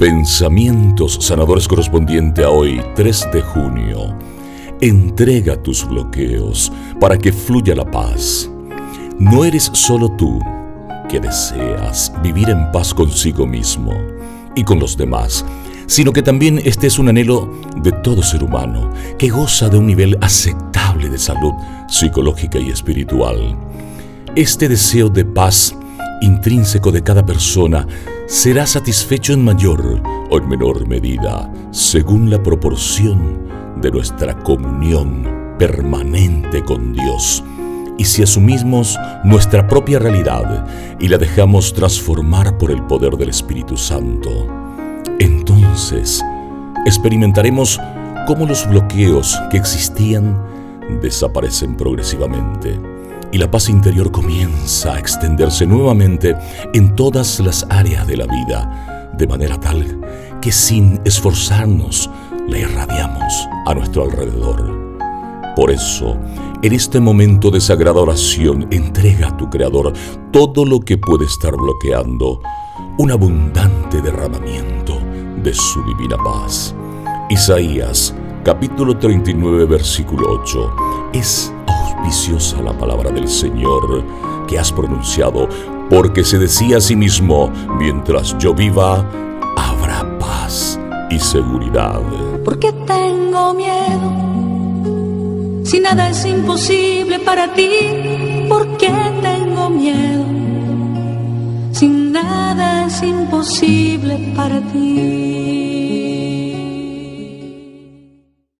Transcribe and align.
Pensamientos 0.00 1.18
sanadores 1.20 1.68
correspondiente 1.68 2.42
a 2.42 2.48
hoy, 2.48 2.80
3 2.96 3.28
de 3.34 3.42
junio. 3.42 4.16
Entrega 4.80 5.62
tus 5.62 5.86
bloqueos 5.86 6.72
para 6.98 7.18
que 7.18 7.30
fluya 7.30 7.74
la 7.74 7.84
paz. 7.84 8.50
No 9.18 9.44
eres 9.44 9.70
solo 9.74 10.10
tú 10.12 10.40
que 11.06 11.20
deseas 11.20 12.14
vivir 12.22 12.48
en 12.48 12.72
paz 12.72 12.94
consigo 12.94 13.46
mismo 13.46 13.92
y 14.56 14.64
con 14.64 14.80
los 14.80 14.96
demás, 14.96 15.44
sino 15.84 16.14
que 16.14 16.22
también 16.22 16.62
este 16.64 16.86
es 16.86 16.98
un 16.98 17.10
anhelo 17.10 17.52
de 17.82 17.92
todo 17.92 18.22
ser 18.22 18.42
humano 18.42 18.90
que 19.18 19.28
goza 19.28 19.68
de 19.68 19.76
un 19.76 19.86
nivel 19.86 20.16
aceptable 20.22 21.10
de 21.10 21.18
salud 21.18 21.52
psicológica 21.90 22.58
y 22.58 22.70
espiritual. 22.70 23.54
Este 24.34 24.66
deseo 24.66 25.10
de 25.10 25.26
paz 25.26 25.76
intrínseco 26.22 26.90
de 26.90 27.02
cada 27.02 27.24
persona 27.26 27.86
será 28.30 28.64
satisfecho 28.64 29.32
en 29.32 29.44
mayor 29.44 30.00
o 30.30 30.38
en 30.38 30.48
menor 30.48 30.86
medida, 30.86 31.52
según 31.72 32.30
la 32.30 32.40
proporción 32.40 33.48
de 33.82 33.90
nuestra 33.90 34.38
comunión 34.38 35.56
permanente 35.58 36.64
con 36.64 36.92
Dios. 36.92 37.42
Y 37.98 38.04
si 38.04 38.22
asumimos 38.22 38.96
nuestra 39.24 39.66
propia 39.66 39.98
realidad 39.98 40.64
y 41.00 41.08
la 41.08 41.18
dejamos 41.18 41.74
transformar 41.74 42.56
por 42.56 42.70
el 42.70 42.84
poder 42.84 43.16
del 43.16 43.30
Espíritu 43.30 43.76
Santo, 43.76 44.46
entonces 45.18 46.22
experimentaremos 46.86 47.80
cómo 48.28 48.46
los 48.46 48.64
bloqueos 48.68 49.36
que 49.50 49.56
existían 49.56 50.40
desaparecen 51.02 51.76
progresivamente 51.76 52.78
y 53.32 53.38
la 53.38 53.50
paz 53.50 53.68
interior 53.68 54.10
comienza 54.10 54.94
a 54.94 54.98
extenderse 54.98 55.66
nuevamente 55.66 56.36
en 56.74 56.94
todas 56.96 57.40
las 57.40 57.66
áreas 57.70 58.06
de 58.06 58.16
la 58.16 58.26
vida, 58.26 59.10
de 59.16 59.26
manera 59.26 59.58
tal 59.58 60.00
que 60.40 60.52
sin 60.52 61.00
esforzarnos 61.04 62.10
la 62.48 62.58
irradiamos 62.58 63.48
a 63.66 63.74
nuestro 63.74 64.04
alrededor. 64.04 64.90
Por 65.54 65.70
eso, 65.70 66.16
en 66.62 66.72
este 66.72 67.00
momento 67.00 67.50
de 67.50 67.60
sagrada 67.60 68.00
oración, 68.00 68.66
entrega 68.70 69.28
a 69.28 69.36
tu 69.36 69.50
Creador 69.50 69.92
todo 70.30 70.64
lo 70.64 70.80
que 70.80 70.96
puede 70.96 71.26
estar 71.26 71.54
bloqueando 71.54 72.40
un 72.98 73.10
abundante 73.10 74.00
derramamiento 74.00 75.00
de 75.42 75.54
su 75.54 75.84
divina 75.84 76.16
paz. 76.22 76.74
Isaías 77.28 78.14
capítulo 78.50 78.98
39 78.98 79.64
versículo 79.64 80.40
8 80.42 80.74
es 81.12 81.52
auspiciosa 81.68 82.60
la 82.60 82.72
palabra 82.72 83.12
del 83.12 83.28
Señor 83.28 84.02
que 84.48 84.58
has 84.58 84.72
pronunciado, 84.72 85.48
porque 85.88 86.24
se 86.24 86.36
decía 86.36 86.78
a 86.78 86.80
sí 86.80 86.96
mismo, 86.96 87.48
mientras 87.78 88.36
yo 88.38 88.52
viva, 88.52 89.08
habrá 89.56 90.18
paz 90.18 90.80
y 91.10 91.20
seguridad. 91.20 92.02
Porque 92.44 92.72
tengo 92.72 93.54
miedo, 93.54 94.10
si 95.64 95.78
nada 95.78 96.10
es 96.10 96.26
imposible 96.26 97.20
para 97.20 97.54
ti, 97.54 97.70
porque 98.48 98.90
tengo 99.22 99.70
miedo, 99.70 100.24
si 101.70 101.86
nada 101.86 102.86
es 102.86 103.00
imposible 103.00 104.32
para 104.34 104.60
ti. 104.72 105.39